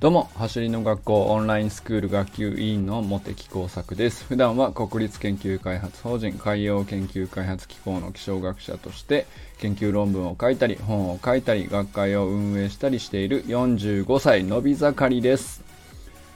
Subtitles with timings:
[0.00, 4.24] どうも走りの学校オンラインスクール学級委員の茂木耕作です。
[4.24, 15.62] 普段は国立研究開発法人海洋研究開発機構の気象学者として研究論文を書いたり本を書いたり学会を運営したりしている45歳のび盛りです。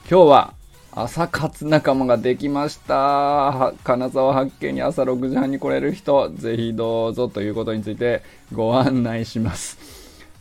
[0.09, 0.53] 今日は
[0.95, 8.23] 朝活仲間ができました金沢八景に朝6時半に来れる人ぜひどうぞということについて
[8.53, 9.77] ご案内します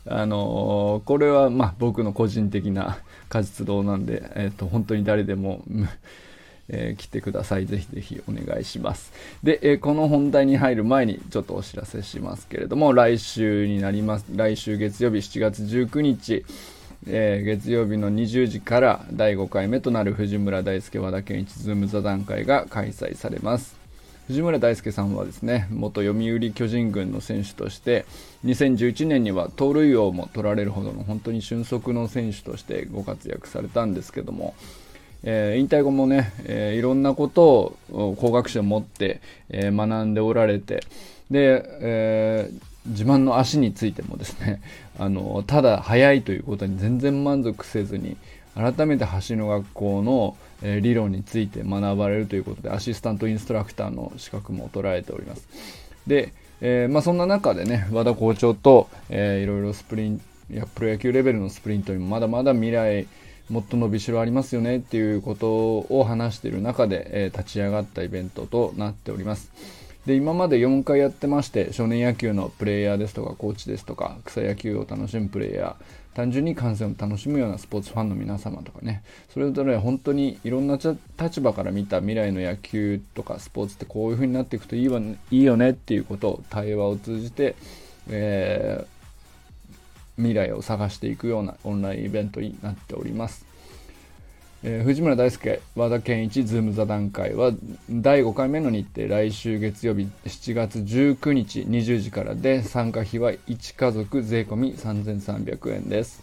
[0.06, 2.98] あのー、これはまあ僕の個人的な
[3.29, 5.62] 果実堂なんで、えっ、ー、と、本当に誰でも、
[6.68, 7.66] えー、来てください。
[7.66, 9.12] ぜひぜひお願いします。
[9.43, 14.24] で、えー、この本題に入る前にちょっとお知らせしますけれども、来週になります。
[14.34, 16.45] 来週月曜日7月19日、
[17.07, 23.77] えー、月曜日の20時から第5回目となる藤村大輔和田健一ズーム座談会が開催されます。
[24.27, 28.07] 藤村大輔さんはですね元読売巨人軍の選手として
[28.47, 34.55] 2011年には盗塁王も取られるほどの本当に俊足の選手としてご活躍されたんですけども、
[35.24, 40.85] えー、引退後もね、えー、いろんなことを工学士を持って、えー、学んでおられて
[41.30, 42.51] で、え
[42.87, 44.60] 自慢の足についてもですね
[44.99, 48.16] あのただ速いということに全然満足せずに
[48.54, 55.46] 改めて橋の学校のえ理論について学ばれるということでアシスタントインストラクターの資格も取られております。
[56.07, 63.07] で、えー、まあ、そんな中でね和田校長と、えー、いろいろスプリントやプロ野球レベルのスプリントにもまだまだ未来
[63.49, 69.50] もっと伸びしろありますよねっていうことを話している中で、えー、立ち上がったイベントとなっております。
[70.06, 79.03] で今まで4回やってまして少年野球のプレイヤーですとかコーチですとか草野球を楽しむプレイヤー単純に観戦を楽しむようなスポーツファンの皆様とかね
[79.33, 80.78] それぞれ本当にいろんな
[81.21, 87.56] 立場から見た未来の野球とかスポーツってこういう風になっていくといいわ、いいよねっていうことを対話を通じて、
[88.09, 93.53] えー、未来を探していくようなオンラインイベントになっております。
[94.66, 97.53] えー、藤村大輔和田健一ズーム座談会は
[97.91, 106.22] 第5回目の日程来週月曜日7月19日20時からで参加費は1家族税込3300円です。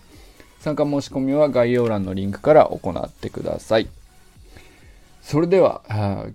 [0.60, 3.88] 参加申し込みは概要欄のリンクから行ってください。
[5.32, 5.82] それでは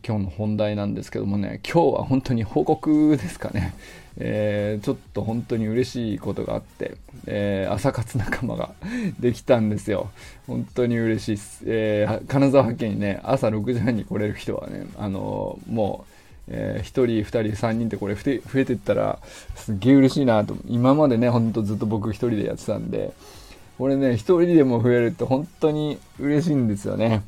[0.02, 3.74] 今日の本題なんですけどもね今日は本当に報告ですかね
[4.16, 6.96] えー、ちょっと本当に嬉しいことがあって、
[7.26, 8.70] えー、朝活仲間が
[9.20, 10.08] できたんですよ。
[10.46, 11.64] 本当に嬉しいです。
[11.66, 16.06] えー、金沢県にね、朝6時半に来れる人はね、あのも
[16.48, 19.18] う、えー、1人、2人、3人ってこれ増えてったら
[19.56, 20.56] すっげえ嬉しいなと。
[20.66, 23.12] 今までね、ほんとずっと僕1人でやってたんで、
[23.78, 27.22] これね、1人でも増えるって本当に嬉しいんですよね。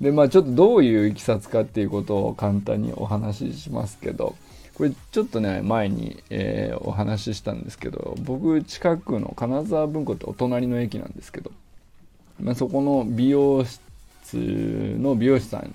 [0.00, 4.34] で、まあちょっとどういういきさつかっていうことを簡単にお話ししますけど、
[4.74, 11.52] これちょっとね前に、えー、お話ししたんですけど僕近くの金沢文庫ってお隣の駅なんですけど、
[12.40, 13.76] まあ、そこの美容室
[14.98, 15.74] の美容師さん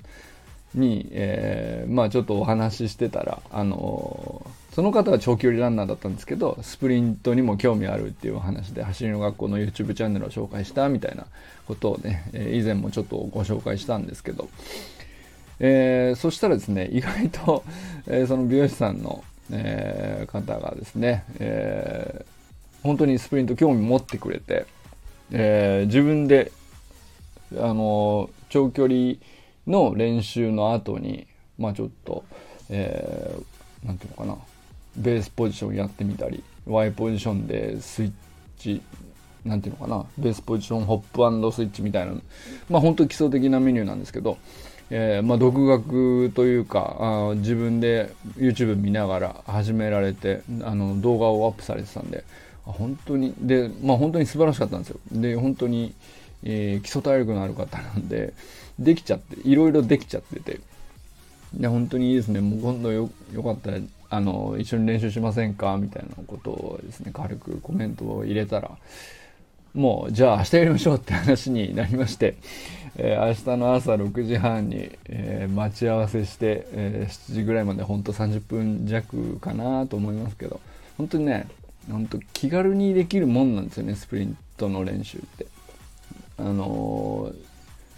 [0.74, 11.26] に、えー、まあちょっとお話ししてたらあのー、その方は長距離ランナーだったんですけどスプリントにも興味あるっていう話で走りの学校の YouTube チャンネルを紹介したみたいな
[11.68, 14.48] ことをね、え、以前もちょっとご紹介したんですけど。
[15.60, 17.64] えー、そしたらですね、意外と、
[18.06, 22.24] えー、その美容師さんの、えー、方がですね、え
[22.84, 24.68] 本当にスプリント興味持ってくれて、
[25.32, 26.52] え自分で、
[27.58, 29.16] あの長距離
[29.66, 31.26] の練習の後に、
[31.58, 32.24] まあちょっと、
[32.70, 33.27] え
[34.98, 38.12] ベースポジションやってみたり、Y ポジションでスイッ
[38.58, 38.82] チ、
[39.46, 42.14] なんていうのかな、ベースポジションホップスイッチみたいな、
[42.70, 44.38] まあ本当に基礎的なメニューなんですけど、
[44.90, 52.24] えー、まあ、独学というかあ自分で YouTube 見ながら始められてあの動画をアップされてたんで
[52.64, 55.00] 本当にで、まあ、本当に素晴らしかったんですよ。
[55.12, 55.94] で本当に、
[56.44, 58.34] えー、基礎体力のある方なんで
[58.80, 60.60] できちゃっていろいろできちゃってて
[61.54, 62.42] で本当にいいですね。
[62.42, 63.78] もう今度よよかったら
[64.10, 65.78] あの一緒に練習しませんか？
[65.78, 68.72] みたいなことをですね軽くコメントを入れたら
[69.74, 72.36] もうじゃあ明日やりましょうって話になりまして、
[72.98, 80.60] えー、明日の朝6時半に、えー、待ち合わせして、えー、7時ぐらいまで本当30分弱かなと思いますけど
[80.98, 81.48] 本当にね
[81.90, 85.46] 本当気軽にできるもんなんですよねスプリントの練習って。
[86.40, 87.32] あの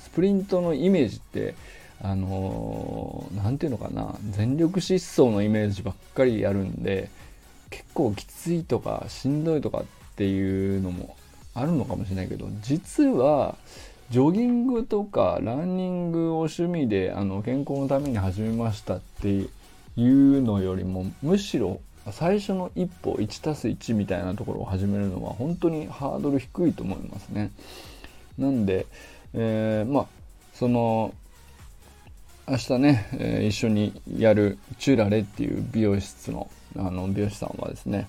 [0.02, 1.56] スプリントのイメージって
[2.02, 7.10] あの何て言うのかな全力疾走のイメージばっかりやるんで
[7.70, 9.84] 結構きついとかしんどいとかっ
[10.16, 11.16] ていうのも
[11.54, 13.56] あるのかもしれないけど実は
[14.10, 19.48] ジョギングとかランニングを趣味であの健康のために始めましたってい
[19.98, 21.82] うのよりもむしろ
[22.12, 27.52] 最初の一歩 1+1 みたいなところを始めるのは本当にハードル低いと思いますね。
[28.38, 28.88] なんで、
[29.34, 30.08] えー、まあ
[30.54, 31.14] その
[32.50, 38.08] 明日ね、えー、一緒にやるチュラレっていう美容室のあの美容師さんはですね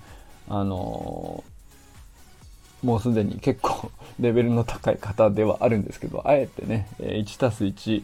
[0.49, 8.03] あのー、もうすでに結構 レベルの高い方ではあるんですけどあえてね 1+1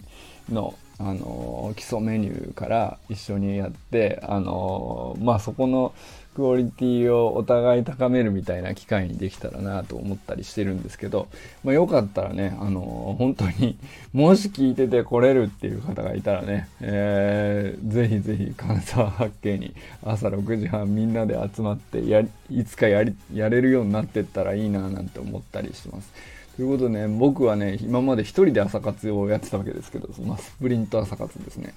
[0.51, 5.94] のあの基礎メニューから一緒にやってあのまあそこの
[6.38, 11.30] クオリティをお互い高めるみたいな機会にできたらなと思ったりしてるんですけど、
[11.64, 13.76] まあ、よかったらね、あの本当に
[14.14, 19.74] もし聞いてて来れるっていう方がいたらね、えー、ぜひぜひ金沢八景に
[20.06, 22.22] 朝6時半みんなで集まってや
[22.52, 26.37] いつかやりやれるようになってったらいいななんて思ったりしてます。
[26.57, 31.74] ということでね、僕はね、今まで一人で朝活をやってたわけですけど、まあ、スプリント朝活ですね。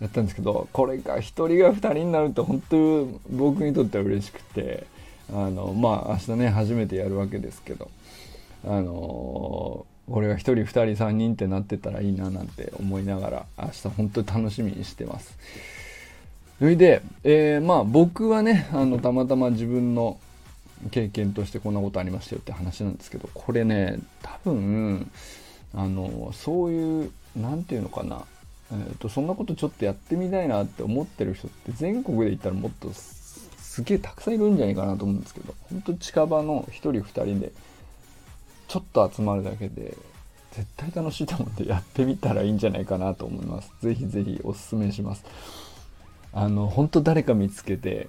[0.00, 4.86] やったんですけど、これが1人が2人になると本当僕にとっては嬉しくて、
[5.32, 7.90] あの、まあ明日ね、初めてやるわけですけど、
[8.66, 15.36] あのこれが1人2人3人ってなってたらいいななんて思いながら明日本当に楽しみにしてます。
[16.58, 20.18] それで、えー、まあ僕はねあのたまたま自分の
[20.90, 25.10] 経験としてこんなことありましたよって話なんですけどこれね多分
[25.74, 28.24] あのそういう何て言うのかな、
[28.72, 37.52] えーと、そんなことちょっとやってみたいなって思ってる人って全国で言ったらもっとすげえたくさんいるんじゃないかなと思うんですけど本当近場の1人2人で
[38.68, 39.96] ちょっと集まるだけで
[40.52, 43.72] 絶対楽しいと思ってやってみたらいいんじゃないかなと思います。
[43.82, 45.24] ぜひぜひおすすめします。
[46.32, 48.08] あの、本当誰か見つけて、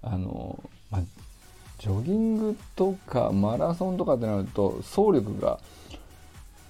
[0.00, 1.02] あの、ま
[1.84, 5.58] ジョギングとかマラソンとかってなると走力が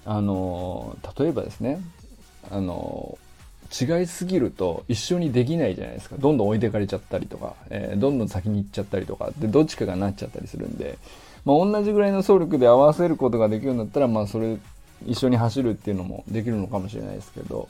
[0.05, 1.81] あの例えばですね
[2.51, 3.17] あの
[3.71, 6.17] 違いすぎると一緒にできないじゃないですか。
[6.19, 10.99] どんどん置いてかれちゃったりとか、えー、どんどん先に行っちゃったりとかでどっちかがなっちゃったりするんで、
[11.45, 14.59] まあ、同じぐらいの走力で合わせることができるんだったら、まあ、それ
[15.07, 17.69] 一緒に走るっていうのもできるのかもしれないですけど。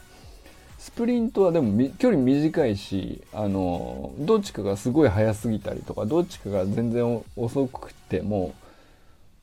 [0.84, 8.54] スプリントはでも距離短いしあのどっちかがすごい速すぎたりとかどっちかが全然遅くても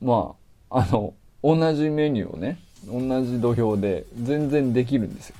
[0.03, 0.35] ま
[0.69, 5.35] ああの同じメニューをね同じ土俵で全然できるんですよ。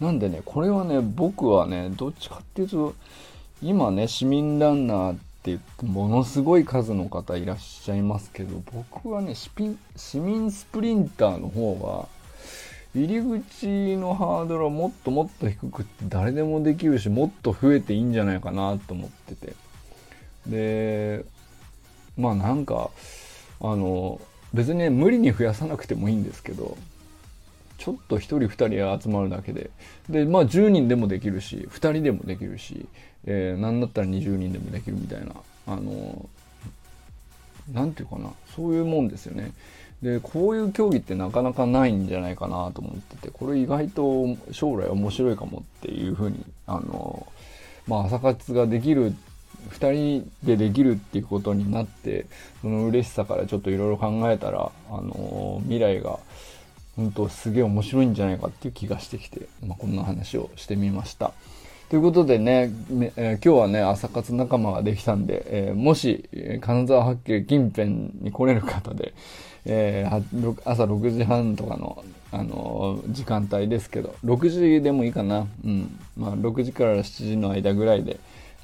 [0.00, 2.94] なんでねこれはね僕はねどっちかっていうと
[3.60, 9.50] 今ね市民ランナーって言ってものすごい数の方いらっしゃいますけど僕はね市
[10.20, 12.17] 民スプリンターの方は
[12.94, 19.54] 入り口のハードルはもっともっと低くって誰でもできるしもっと増えていいんじゃないかなと思ってて
[20.46, 21.24] で
[22.16, 22.90] まあなんか
[23.60, 24.20] あの
[24.54, 26.76] 別にね無理に増やさなくてもいいんですけど
[27.76, 29.70] ちょっと1人2人集まるだけで
[30.08, 32.86] でまあ10人でもできるし2人でもできるし、
[33.24, 35.34] えー、何だったら20人でもできるみたいな
[35.66, 36.28] あの
[37.72, 39.52] 何て言うかなそういうもんですよね。
[40.02, 47.26] でこういう競技ってなかなかないんじゃないかなと思っててこれ意外と将来面白いかもっていうふうにあの
[47.86, 49.14] まあ朝活ができる
[49.70, 49.92] 2
[50.22, 52.26] 人でできるっていうことになって
[52.62, 56.20] その嬉しさからちょっといろいろ考えたらあの未来が
[56.98, 61.32] 本当すげえ面白いんじゃないかっていう気がしてきて、まあ、こんな話をしてみました。
[61.90, 62.70] ということでね、
[63.16, 66.28] えー、今日はね、朝活仲間ができたんで、えー、もし、
[66.60, 67.88] 金沢八景近辺
[68.20, 69.14] に来れる方で、
[69.64, 75.46] えー、朝6時半とかの、あのー、時間帯ですけど、6時でもいいかな。
[75.64, 75.98] うん。
[76.16, 78.18] まあ、6時から7時の間ぐらいで、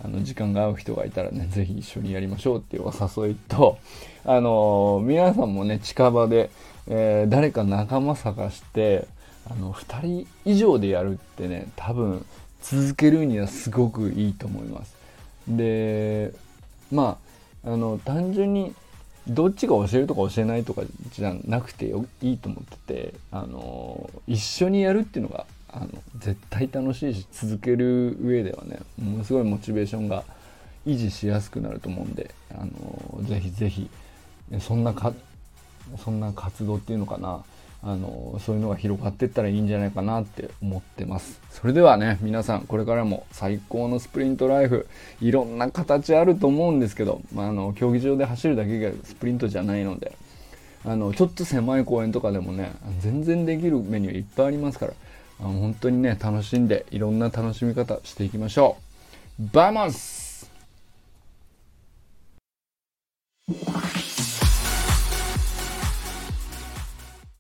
[0.04, 2.92] あの、時間が合う人がいたらね、ぜひ一緒にやりましょうっていうお
[3.24, 3.78] 誘いと、
[4.24, 6.50] あのー、皆さんもね、近場で、
[6.86, 9.06] え誰か仲間探して、
[9.50, 12.24] あの、2人以上でやるってね、多分、
[12.62, 14.94] 続けるにはすごくいいと思います。
[15.46, 16.32] で、
[16.90, 17.18] ま
[17.64, 18.74] あ、あの、単純に
[19.28, 25.88] どっちが教えるとか教えないとかじゃなくてよいいと思ってて、あの一緒にやるっていうのがあの
[26.18, 30.24] 絶対楽しいし続ける上ではねものすごいモチベーションが
[30.86, 33.88] 維持しやすくなると思うんで、あのぜひぜひ
[34.60, 35.12] そんなか
[36.04, 37.42] そんな活動っていうのかな
[37.86, 41.38] あのそういうのが広がっていったらいいんじゃないかなって思ってます。
[41.50, 44.88] それではね皆さんこれからも最高のスプリントライフ
[45.20, 50.16] いろんな形あると思うんですけど、まあ、あの競技場で走るだけがスプリントじゃないので
[50.86, 54.94] あのちょっと狭い公園とかでもね全然できるメニューいっぱいありますから
[55.40, 58.78] あの本当にね楽しんでいろんな楽しみ方していきましょ
[59.38, 59.48] う。
[59.52, 60.50] バモス!